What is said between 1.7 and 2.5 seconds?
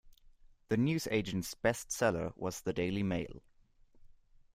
seller